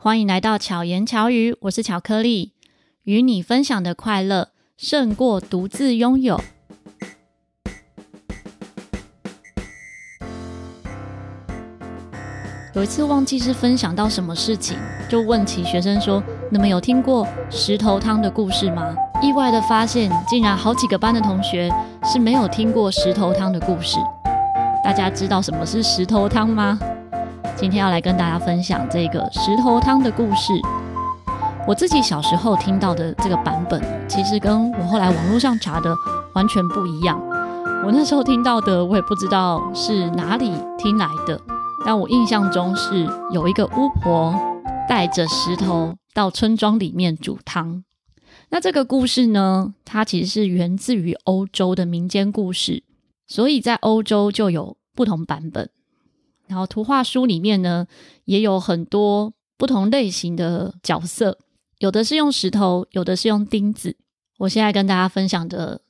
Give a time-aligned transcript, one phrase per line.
[0.00, 2.52] 欢迎来到巧言巧语，我是巧克力，
[3.02, 6.40] 与你分享的快乐胜过独自拥有。
[12.74, 21.68] 有一次忘记是分享到什么事情，就问起学生说：“你们有听过石头汤的故事吗？”意外的发现，竟然好几个班的同学
[22.04, 23.98] 是没有听过石头汤的故事。
[24.84, 26.78] 大家知道什么是石头汤吗？
[27.60, 30.52] 今天要来跟大家分享这个石头汤的故事。
[31.66, 35.92] 我自己小时候听到的这个版本，其实跟我后来网络上查的
[36.34, 37.20] 完全不一样。
[37.84, 41.40] 我那时候听到的，我也不知道是哪里听来的，
[41.84, 44.32] 但我印象中是有一个巫婆
[44.88, 47.82] 带着石头到村庄里面煮汤。
[48.50, 52.84] 那这个故事呢，它其实是源自于欧洲的民间故事，
[53.26, 55.68] 所以在欧洲就有不同版本。
[56.48, 57.86] 然后图画书里面呢，
[58.24, 61.38] 也有很多不同类型的角色，
[61.78, 63.96] 有的是用石头，有的是用钉子。
[64.38, 65.80] 我现在跟大家分享的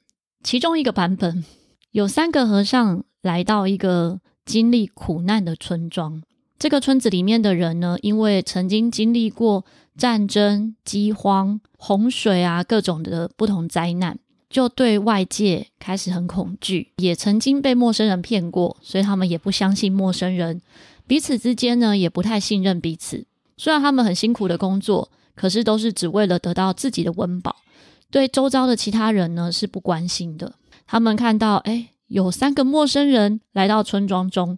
[0.43, 1.45] 其中一个版本，
[1.93, 6.23] 有三个和尚来到一个经历苦难的村庄。
[6.59, 9.65] 这个村子里面的人呢，因为曾经经历过
[9.97, 14.19] 战争、饥荒、洪水啊，各种的不同灾难。
[14.51, 20.61] 就对外界开始很恐惧，也曾经被陌生人骗过，所以他们也不相信陌生人。
[21.07, 23.27] 彼此之间呢，也不太信任彼此。
[23.57, 27.57] 虽然他们很辛苦的工作，可是都是只为了得到自己的温饱，
[28.11, 30.55] 对周遭的其他人呢，是不关心的。
[30.87, 34.57] 他们看到，哎，有三个陌生人来到村庄中，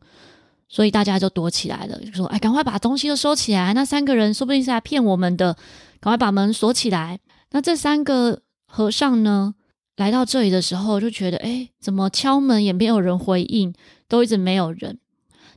[0.68, 5.54] 所以大家就躲起来了，就说：“哎，赶快把东西都收起来，那三个人说不定是来骗我们的，
[6.00, 7.18] 赶快把门锁起来。”
[7.50, 9.54] 那这三个和尚呢？
[10.00, 13.74] 来到这里的时候，就觉得，哎，怎么敲门也没有人回应，
[14.08, 14.98] 都一直没有人。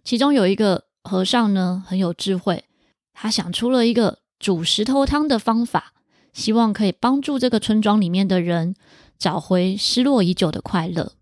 [0.03, 2.65] 其中有一个和尚呢，很有智慧，
[3.13, 5.93] 他想出了一个煮石头汤的方法，
[6.33, 8.75] 希望可以帮助这个村庄里面的人
[9.17, 11.13] 找回失落已久的快乐。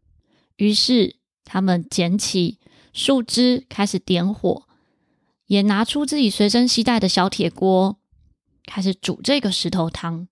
[0.55, 2.57] 于是，他们捡起
[2.91, 4.63] 树枝，开始点火，
[5.45, 7.99] 也拿出自己随身携带的小铁锅，
[8.65, 10.27] 开始煮这个石头汤。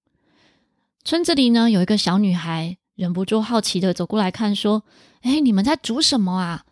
[1.04, 2.78] 村子里呢，有一个小女孩。
[2.96, 4.84] 忍不住好奇的走过来看，说
[5.24, 6.66] ：“哎，你们在煮什么啊？”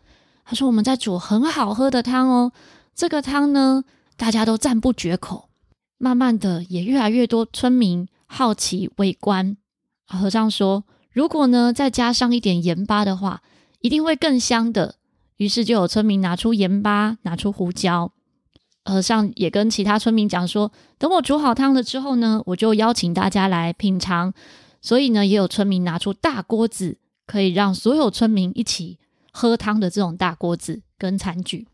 [0.44, 2.52] 他说：“我们在煮很好喝的汤哦。
[2.94, 3.84] 这个汤呢，
[4.18, 5.48] 大家都赞不绝口。
[5.96, 9.56] 慢慢的，也越来越多村民好奇围观。
[10.06, 13.40] 和尚说：“如果呢，再加上一点盐巴的话，
[13.80, 14.96] 一定会更香的。”
[15.38, 18.12] 于是就有村民拿出盐巴，拿出胡椒。
[18.88, 24.32] 和尚也跟其他村民讲说：“等我煮好汤了之后呢，我就邀请大家来品尝。”
[24.80, 28.98] 所以呢，也有村民拿出大锅子，可以让所有村民一起
[29.32, 31.66] 喝汤的这种大锅子跟餐具。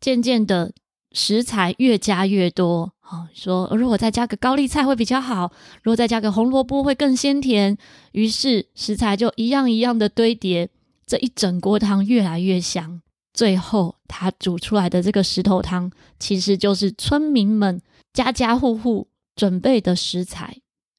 [0.00, 0.72] 渐渐的，
[1.12, 2.92] 食材越加越多。
[3.00, 5.52] 好，说如果再加个高丽菜会比较好，
[5.82, 7.78] 如果再加个红萝卜会更鲜甜。
[8.10, 10.68] 于是食材就一样一样的堆叠，
[11.06, 13.00] 这一整锅汤越来越香。
[13.42, 17.82] 最后，他煮出来的这个石头汤，其实就是村民们
[18.12, 20.58] 家家户户准备的食材。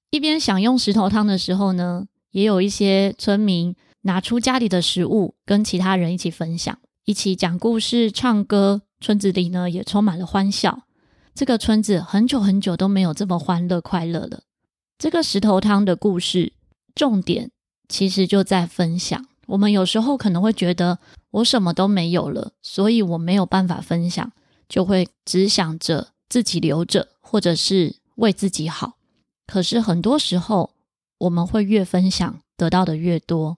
[0.10, 8.82] 一边享用石头汤的时候呢，也有一些村民拿出家里的食物跟其他人一起分享，一起讲故事、唱歌。
[9.00, 10.84] 村子里呢也充满了欢笑。
[11.34, 14.42] 这个村子很久很久都没有这么欢乐快乐了。
[14.98, 16.52] 这个石头汤的故事
[16.94, 17.52] 重点
[17.88, 19.26] 其实就在分享。
[19.48, 21.00] 我们有时候可能会觉得
[21.34, 24.32] 我什么都没有了，所以我没有办法分享，
[24.70, 28.94] 就会只想着自己留着，或者是为自己好。
[29.48, 30.72] 可是很多时候，
[31.18, 33.58] 我们会越分享，得到的越多。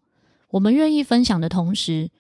[0.52, 2.12] 我们愿意分享的同时，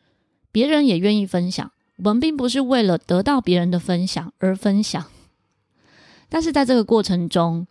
[0.51, 1.71] 别人也愿意分享。
[1.99, 5.05] 我们并不是为了得到别人的分享而分享，
[6.27, 7.65] 但是在这个过程中，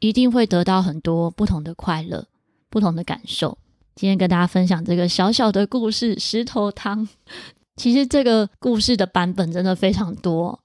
[0.00, 2.26] 一定会得到很多不同的快乐、
[2.68, 3.56] 不同的感受。
[3.94, 7.08] 今天跟大家分享这个小小的故事——石头汤。
[7.76, 10.60] 其实这个故事的版本真的非常多，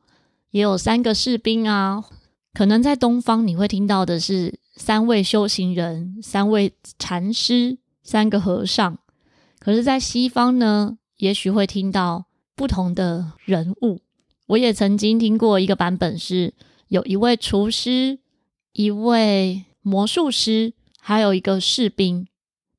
[0.51, 2.03] 也有三个士兵啊。
[2.53, 8.97] 可能在东方，你会听到的是三位修行人、三位禅师、三个和尚。
[9.59, 12.25] 可是，在西方呢，也许会听到
[12.55, 14.01] 不同的人物。
[14.47, 16.53] 我也曾经听过一个版本是，
[16.87, 18.19] 有一位厨师、
[18.73, 22.27] 一位魔术师，还有一个士兵。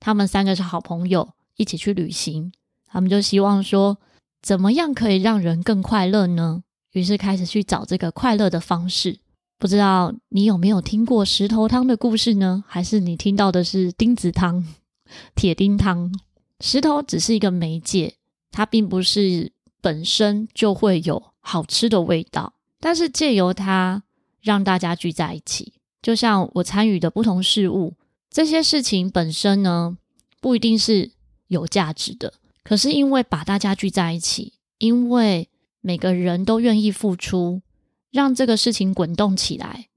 [0.00, 2.52] 他们三个是好朋友，一起去旅行。
[2.86, 3.98] 他们就希望说，
[4.40, 6.62] 怎么样可以让人更快乐呢？
[6.92, 9.18] 于是开始去找这个快乐的方式。
[9.58, 12.64] 不知道你有没有听过石头汤的故事呢？
[12.66, 14.64] 还是你听到的是钉子汤、
[15.34, 16.12] 铁钉汤？
[16.60, 18.14] 石头只是一个媒介，
[18.50, 22.54] 它并不是本身就会有好吃的味道。
[22.80, 24.04] 但是借由它，
[24.40, 25.72] 让大家聚在一起。
[26.00, 27.94] 就像我参与的不同事物，
[28.30, 29.96] 这些事情本身呢，
[30.40, 31.12] 不一定是
[31.46, 32.34] 有价值的。
[32.62, 35.48] 可是因为把大家聚在一起，因为
[35.80, 37.62] 每个人都愿意付出，
[38.10, 39.88] 让这个事情滚动起来，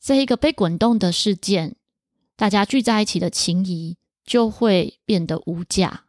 [0.00, 1.76] 这一个被滚动的事件，
[2.34, 6.04] 大家聚在一起的情谊就会变得无价。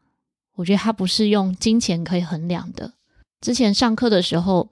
[0.56, 2.94] 我觉得它不是用金钱可以衡量的。
[3.42, 4.70] 之前上课的时候，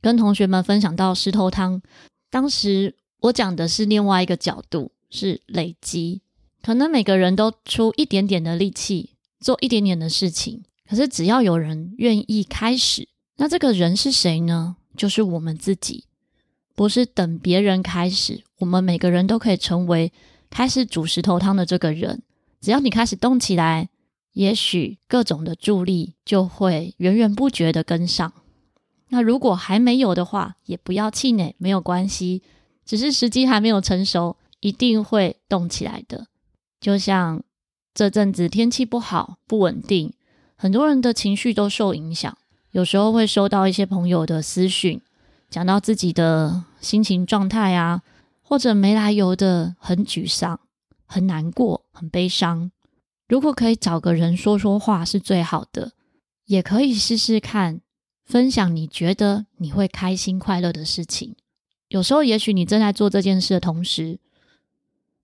[0.00, 1.80] 跟同学们分享到石头汤，
[2.28, 6.22] 当时我讲的是另外一个角度，是累积。
[6.62, 9.10] 可能每个人都出一点点的力气，
[9.40, 14.76] 做一点点的事情，可是只要有人愿意开始，那这个人是谁呢？
[14.96, 16.04] 就是我们自己，
[16.74, 20.12] 不是等别人开始，我们每个人都可以成为
[20.48, 22.22] 开始煮石头汤的这个人。
[22.60, 23.90] 只要你开始动起来。
[24.32, 28.32] 也许各种的助力就会源源不绝的跟上。
[29.08, 32.40] 那如果还没有的话，也不要气馁，没有关系，
[32.86, 36.26] 只是时机还没有成熟，一定会动起来的。
[36.80, 37.42] 就像
[37.92, 40.12] 这阵子天气不好、不稳定，
[40.56, 42.36] 很多人的情绪都受影响。
[42.70, 45.00] 有时候会收到一些朋友的私讯，
[45.50, 48.02] 讲到自己的心情状态啊，
[48.40, 50.60] 或者没来由的很沮丧、
[51.04, 52.70] 很难过、很悲伤。
[53.26, 55.92] 如果可以找个人说说话是最好的，
[56.46, 57.80] 也可以试试看
[58.24, 61.34] 分享你觉得你会开心快乐的事情。
[61.88, 64.20] 有时候，也许你正在做这件事的同时，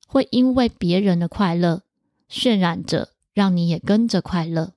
[0.07, 1.83] 会因为别人的快乐
[2.31, 4.73] 渲染着，让你也跟着快乐。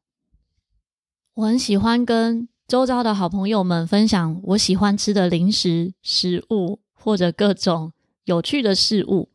[1.35, 7.93] 我很喜欢跟周遭的好朋友们分享我喜欢吃的零食、食物或者各种
[8.25, 9.29] 有趣的事物。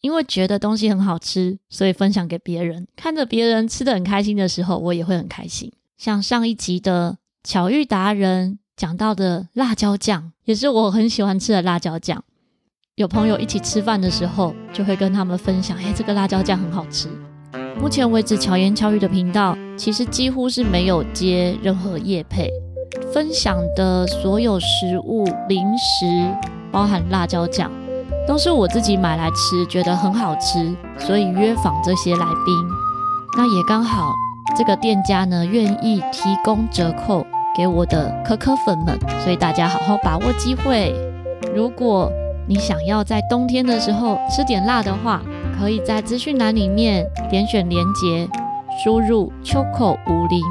[0.00, 2.88] 因为觉得东西很好吃，所以分享给别人。
[2.96, 5.70] 看着别人吃得很开心的时候，我也会很开心。
[5.98, 12.24] 像上一集的巧遇达人讲到的辣椒酱，也是我很喜欢吃的辣椒酱。
[13.00, 17.08] 有朋友一起吃饭的时候，就会跟他们分享：“哎，这个辣椒酱很好吃。”
[17.80, 22.50] 目前为止，巧言巧语的频道其实几乎是没有接任何业配，
[23.10, 26.30] 分享的所有食物、零食，
[26.70, 27.70] 包含辣椒酱。
[28.28, 32.54] 都是我自己买来吃，觉得很好吃，所以约访这些来宾。
[33.34, 34.12] 那也刚好，
[34.54, 37.26] 这个店家呢愿意提供折扣
[37.56, 40.94] 给我的可可粉们，所以大家好好把握机会。
[41.56, 42.12] 如果
[42.50, 45.22] 你想要在冬天的时候吃点辣的话，
[45.56, 48.28] 可以在资讯栏里面点选连结，
[48.82, 50.42] 输入秋口五零，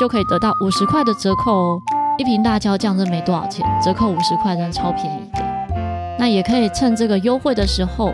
[0.00, 1.80] 就可以得到五十块的折扣哦。
[2.18, 6.16] 一瓶辣椒酱真没多少钱，折扣五十块真的超便宜的。
[6.18, 8.10] 那也可以趁这个优惠的时候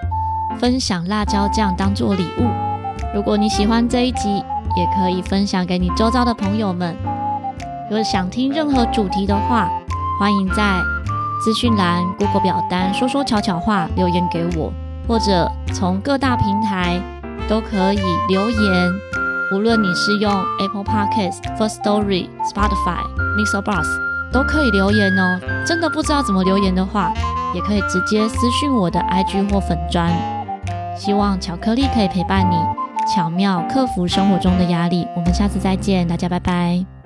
[0.59, 2.47] 分享辣椒酱当做礼物。
[3.15, 4.29] 如果你喜欢这一集，
[4.77, 6.95] 也可以分享给你周遭的朋友们。
[7.89, 9.71] 如果想听任何主题的话，
[10.21, 10.79] 欢迎在
[11.45, 14.73] 资讯栏 Google 表单说说悄悄话留言给我，
[15.09, 17.01] 或者从各大平台
[17.49, 18.93] 都可以留言。
[19.53, 23.03] 无论你是用 Apple Podcast、First Story、Spotify、
[23.37, 23.85] MixerBox
[24.33, 25.41] 都可以留言哦。
[25.67, 27.13] 真的不知道怎么留言的话，
[27.55, 30.11] 也可以直接私讯我的 IG 或粉专，
[30.97, 32.57] 希望巧克力可以陪伴你，
[33.15, 35.07] 巧妙克服生活中的压力。
[35.17, 36.92] 我们下次再见，大家拜拜。